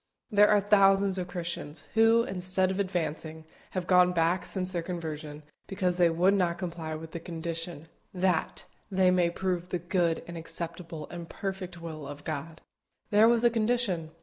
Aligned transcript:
There 0.31 0.47
are 0.49 0.59
thousands 0.59 1.19
of 1.19 1.27
Christians, 1.27 1.87
who, 1.93 2.23
instead 2.23 2.71
of 2.71 2.79
advancing, 2.79 3.45
have 3.77 3.85
gone 3.85 4.13
back 4.13 4.45
since 4.47 4.71
their 4.71 4.81
conversion, 4.81 5.43
because 5.67 5.97
they 5.97 6.09
would 6.09 6.33
not 6.33 6.57
comply 6.57 6.95
with 6.95 7.11
the 7.11 7.19
condition, 7.19 7.87
"THAT" 8.11 8.65
they 8.89 9.11
might 9.11 9.35
prove 9.35 9.69
the 9.69 9.77
good, 9.77 10.23
and 10.25 10.39
acceptable, 10.39 11.07
and 11.11 11.29
perfect 11.29 11.79
will 11.79 12.07
of 12.07 12.23
God. 12.23 12.61
There 13.11 13.27
was 13.29 13.43
a 13.43 13.51
condition. 13.51 14.09